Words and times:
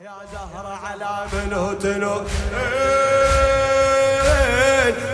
يا 0.00 0.12
زهرة 0.32 0.78
على 0.84 1.26
منو 1.32 1.72
تنو 1.72 2.20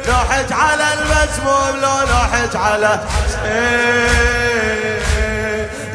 نوحج 0.08 0.52
على 0.52 0.84
المسموم 0.94 1.80
لو 1.82 1.98
نوحج 2.10 2.56
على 2.56 3.00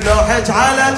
نوحج 0.06 0.52
على 0.52 0.96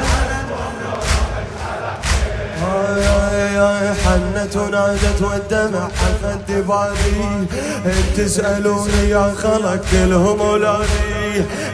حنت 4.06 4.56
ونادت 4.56 5.22
والدمع 5.22 5.88
حفت 5.88 6.52
بادي 6.52 7.48
تسألوني 8.18 9.10
يا 9.10 9.34
خلق 9.44 9.82
كلهم 9.92 10.42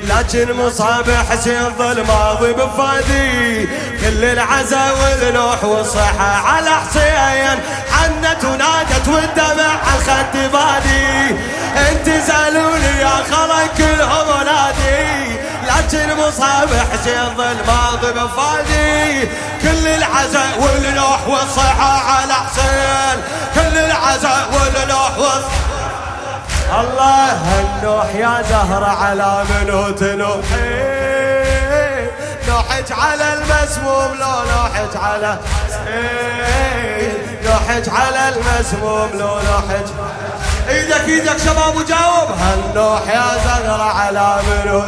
لكن 0.04 0.54
مصاب 0.54 1.12
حسين 1.30 1.70
ظل 1.78 2.05
ماضي 2.05 2.54
بفادي 2.54 3.66
كل 4.02 4.24
العزا 4.24 4.92
والنوح 4.92 5.64
والصحة 5.64 6.48
على 6.48 6.70
حسين. 6.70 7.60
حنت 7.92 8.43
ونادت 8.43 9.07
والدمع 9.07 9.74
الخد 9.96 10.52
بادي. 10.54 11.36
انت 11.92 12.25
سألوني 12.28 13.00
يا 13.02 13.24
خلق 13.32 13.74
كلهم 13.78 14.28
اولادي 14.38 15.39
لكن 15.68 16.18
مصاب 16.18 16.69
حسين 16.91 17.36
ظل 17.38 17.57
ماضي 17.68 18.11
بفادي 18.11 19.28
كل 19.61 19.88
العزاء 19.88 20.60
والنوح 20.60 21.28
والصحة 21.28 22.11
على 22.11 22.33
حسين. 22.33 23.24
الله 26.79 27.60
النوح 27.60 28.15
يا 28.15 28.42
زهرة 28.50 28.86
على 28.86 29.43
منو 29.50 29.89
تنوحي 29.89 31.00
نوحج 32.47 32.92
على 32.92 33.33
المسموم 33.33 34.11
لو 34.19 34.36
نوحج 34.52 34.97
على 35.03 35.38
نوحج 37.45 37.89
على 37.89 38.30
المسموم 38.36 39.09
لو 39.14 39.35
نوحج 39.35 39.88
إيدك 40.69 41.05
إيدك 41.07 41.38
شباب 41.38 41.75
وجاوب. 41.75 42.30
هالنوح 42.41 43.02
يا 43.07 43.25
زهرة 43.45 43.83
على 43.83 44.38
منو 44.47 44.83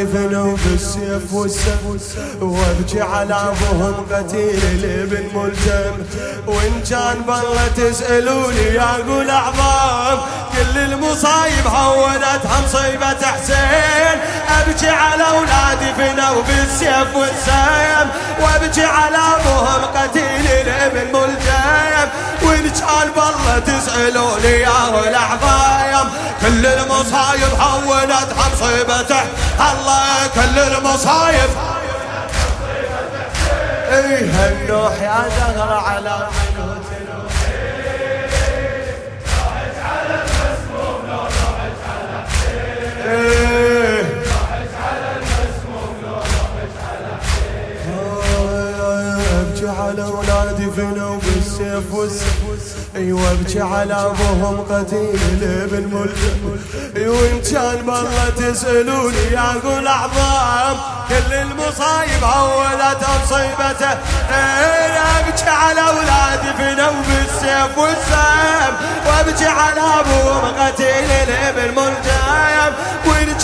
اولادي 0.00 0.06
فنوا 0.06 0.56
بالسيف 0.56 1.32
والسم 1.32 1.98
وابكي 2.40 3.00
على 3.00 3.34
أبوهم 3.34 4.06
قتيل 4.12 4.60
الابن 4.72 5.38
ملزم 5.38 5.92
وإن 6.46 6.82
كان 6.90 7.22
بالله 7.26 7.68
تسألوني 7.76 8.74
يا 8.74 8.92
قول 9.08 9.30
اعظام 9.30 10.18
كل 10.52 10.78
المصايب 10.78 11.66
هونتها 11.66 12.60
مصيبة 12.64 13.26
حسين. 13.26 14.20
أبكي 14.58 14.88
على 14.88 15.24
أولادي 15.24 15.94
فنوا 15.96 16.42
بالسيف 16.42 17.16
والسم. 17.16 18.08
وابكي 18.40 18.84
على 18.84 19.16
أبوهم 19.16 19.82
قتيل 19.96 20.46
الابن 20.46 21.18
ملزم 21.18 22.08
وإن 22.42 22.70
كان 22.70 23.08
بالله 23.16 23.58
تسألوني 23.58 24.60
يا 24.60 24.68
قول 24.92 25.14
اعظام 25.14 25.49
كل 26.40 26.66
المصايب 26.66 27.52
هونتها 27.60 28.48
مصيبته 28.52 29.20
الله 29.72 30.26
كل 30.34 30.58
المصايب. 30.58 31.50
إيه 33.90 34.48
النوح 34.48 34.92
يا 35.02 35.28
زهر 35.38 35.72
على 35.72 36.28
على 49.68 50.02
اولادي 50.04 50.70
فينا 50.70 51.18
بالسيف 51.22 51.84
أيوه 52.96 53.30
ابكي 53.30 53.60
على 53.60 53.94
أبوهم 53.94 54.60
قتيل 54.70 55.18
الابن 55.32 55.94
ملجم 55.94 56.56
أيوه 56.96 57.30
إن 57.30 57.40
كان 57.40 57.76
بالله 57.76 58.28
تسألوني 58.36 59.16
يا 59.32 59.54
قول 59.64 59.86
اعظام 59.86 60.76
كل 61.08 61.34
المصايب 61.34 62.24
هولت 62.24 62.98
مصيبته. 63.22 63.90
إيه 64.30 65.00
أبكي 65.20 65.50
على 65.50 65.80
اولادي 65.80 66.56
فينا 66.56 66.90
بالسيف 66.90 67.78
والسيف 67.78 68.74
وابكي 69.06 69.46
على 69.46 69.80
أبوهم 70.00 70.52
قتيل 70.60 71.10
الابن 71.28 71.74
ملجم 71.80 72.72
وإن 73.06 73.38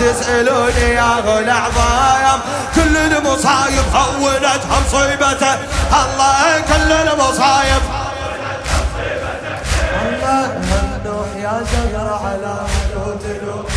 تسألوني 0.00 0.94
يا 0.94 1.16
قول 1.26 1.48
اعظام 1.48 2.40
كل 2.74 2.96
المصايب 2.96 3.84
هولتها 3.94 4.80
مصيبته 4.80 5.54
الله 6.02 6.60
كل 6.60 6.92
المصايب. 6.92 7.82
الله 10.82 11.26
يا 11.36 11.64
زهر 11.72 12.08
على 12.24 12.56
نوح 12.94 13.70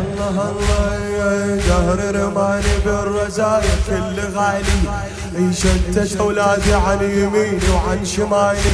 الله 0.00 0.36
الله 0.50 0.94
يا 1.18 1.30
جهر 1.66 2.00
رماني 2.16 2.74
بالرزايا 2.84 3.76
كل 3.86 4.16
غالي. 4.36 5.19
شتت 5.52 6.20
اولادي 6.20 6.74
عن 6.74 6.98
يميني 7.02 7.70
وعن 7.70 8.04
شمالي. 8.04 8.72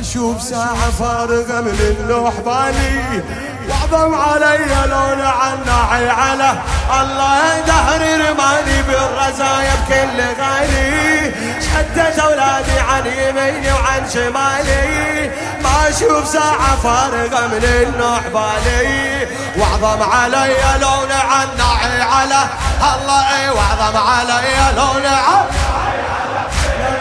أشوف 0.00 0.42
ساعة 0.42 0.90
فارغة 0.98 1.60
من 1.60 1.96
اللوح 2.00 2.34
بالي. 2.46 3.22
وعظم 3.68 4.14
علي 4.14 4.58
لون 4.86 5.20
عناعي 5.20 6.10
على 6.10 6.54
الله. 7.00 7.60
دهري 7.66 8.14
رماني 8.14 8.82
بالرزايا 8.82 9.74
بكل 9.88 10.20
غالي 10.40 11.32
شدت 11.60 12.18
أولادي 12.18 12.78
عن 12.78 13.06
يميني 13.06 13.72
وعن 13.72 14.10
شمالي. 14.14 15.30
ما 15.62 15.88
أشوف 15.88 16.28
ساعة 16.28 16.76
فارغة 16.82 17.46
من 17.46 17.64
النوح 17.64 18.22
بالي. 18.34 19.26
وعظم 19.58 20.02
علي 20.02 20.54
لون 20.80 21.12
عناعي 21.12 22.02
على 22.02 22.42
الله. 22.94 23.52
وعظم 23.52 23.96
علي 23.96 24.74
لون 24.76 25.06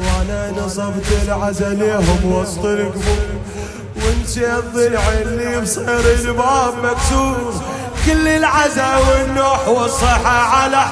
وأنا 0.00 0.50
نصبت 0.50 1.06
العزا 1.22 1.68
ليهم 1.68 2.32
وسط 2.32 2.64
القبور 2.64 3.30
ونسيت 3.96 4.64
ضلعي 4.74 5.22
اللي 5.22 5.60
بصير 5.60 6.00
الباب 6.00 6.74
مكسور. 6.84 7.54
كل 8.06 8.28
العزا 8.28 8.96
والنوح 8.96 9.68
والصحة 9.68 10.56
على 10.56 10.84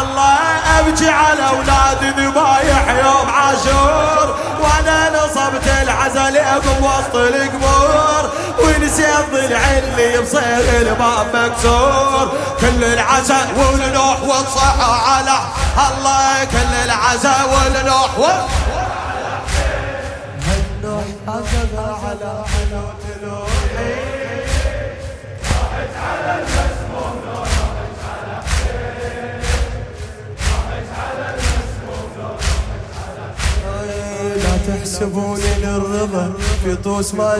الله 0.00 0.38
أبكي 0.78 1.08
على 1.10 1.48
اولادي 1.48 2.10
ذبايح 2.20 2.88
يوم 3.04 3.30
عاشور. 3.30 4.34
وأنا 4.60 5.10
نصبت 5.10 5.68
العزا 5.82 6.30
لكم 6.30 6.84
وسط 6.84 7.16
القبور 7.16 8.30
ونسيت 8.58 9.26
ضلع 9.32 9.60
اللي 9.78 10.18
بصير 10.22 10.80
الباب 10.80 11.26
مكسور. 11.34 12.32
كل 12.60 12.84
العزا 12.84 13.38
والنوح 13.56 14.22
والصحة 14.22 15.10
على 15.10 15.38
الله 15.76 16.44
كل 16.44 16.74
العزا 16.84 17.36
والنوح 17.44 18.18
والصحة 18.18 18.65
على 21.54 22.44
تحسبوني 34.68 35.54
للرضا 35.58 36.32
في 36.64 36.76
طوس 36.76 37.14
ما 37.14 37.34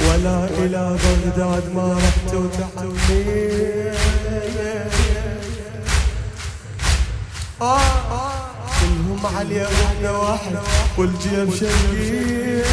ولا 0.00 0.44
إلى 0.44 0.96
بغداد 1.02 1.74
ما 1.74 1.98
رحت 1.98 2.34
وتحنيت 2.34 3.96
آه. 7.62 8.35
كلهم 9.26 9.36
عليهم 9.36 10.14
واحد 10.14 10.56
والجيب 10.98 11.54
شقيق. 11.54 12.66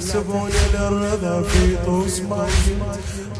تحسبون 0.00 0.50
للرضا 0.74 1.42
في 1.42 1.76
طوس 1.86 2.20
ما 2.20 2.46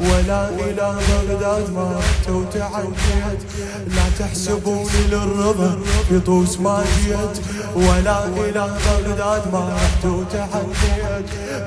ولا 0.01 0.49
إلى 0.49 0.95
بغداد 1.07 1.69
ما 1.69 1.99
رحت 1.99 2.29
وتعديت 2.29 3.41
لا 3.87 4.03
تحسبون 4.19 4.89
للرضا 5.11 5.79
في 6.09 6.19
طوس 6.19 6.59
ما 6.59 6.83
جيت 7.03 7.41
ولا 7.75 8.25
إلى 8.25 8.69
بغداد 8.85 9.53
ما 9.53 9.75
رحت 9.75 10.05
وتعديت 10.05 11.25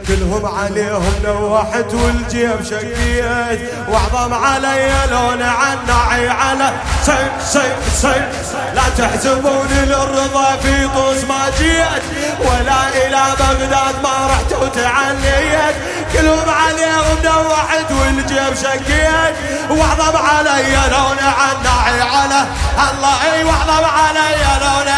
كلهم 0.08 0.46
عليهم 0.46 1.12
نوحت 1.25 1.94
والجيب 1.94 2.62
شقيت. 2.62 3.61
واعظم 3.88 4.34
علي 4.34 4.91
لون 5.11 5.43
عنعي 5.43 6.29
على 6.29 6.73
سيف 7.02 7.32
سيف 7.49 7.94
سيف 7.94 8.48
لا 8.75 8.82
تحسبون 8.99 9.69
للرضا 9.70 10.56
في 10.62 10.88
طوس 10.94 11.25
ما 11.28 11.50
جيت 11.58 12.02
ولا 12.40 12.88
إلى 12.94 13.22
بغداد 13.38 14.02
ما 14.02 14.26
رحت 14.31 14.52
وتعنيت 14.62 15.76
كلهم 16.12 16.49
عليهم 16.49 17.19
نوحت 17.25 17.90
والجيب 17.90 18.55
شقيت. 18.62 19.34
واعظم 19.70 20.16
علي 20.16 20.72
لون 20.90 21.19
عناعي 21.19 22.00
على 22.02 22.46
الله 22.90 23.32
إي 23.32 23.44
واعظم 23.44 23.84
علي 23.84 24.37
لون 24.62 24.88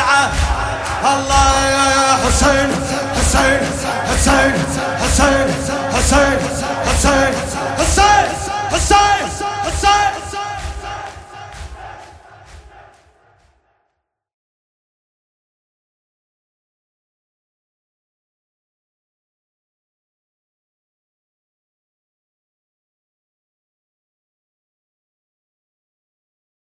الله 1.04 1.66
يا 1.66 2.18
حسين 2.26 2.70
حسين 3.16 3.60
حسين 4.10 4.54
حسين 5.02 5.48
حسين 5.94 6.38
حسين. 6.86 7.50